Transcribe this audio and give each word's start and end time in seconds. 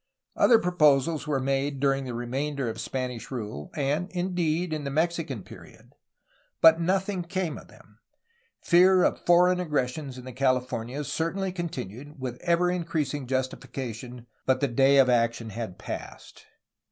Other 0.35 0.57
proposals 0.57 1.27
were 1.27 1.39
made 1.39 1.79
during 1.79 2.05
the 2.05 2.15
remainder 2.15 2.67
of 2.67 2.81
Spanish 2.81 3.29
rule 3.29 3.69
and, 3.75 4.09
indeed, 4.13 4.73
in 4.73 4.83
the 4.83 4.89
Mexican 4.89 5.43
period, 5.43 5.93
but 6.59 6.81
nothing 6.81 7.21
came 7.21 7.55
of 7.55 7.67
them. 7.67 7.99
Fear 8.61 9.03
of 9.03 9.23
foreign 9.23 9.59
aggressions 9.59 10.17
in 10.17 10.25
the 10.25 10.33
Californias 10.33 11.07
certainly 11.07 11.51
continued, 11.51 12.19
with 12.19 12.41
ever 12.41 12.71
increasing 12.71 13.27
justification, 13.27 14.25
but 14.47 14.59
the 14.59 14.67
day 14.67 14.97
of 14.97 15.07
action 15.07 15.51
had 15.51 15.77
passed. 15.77 16.47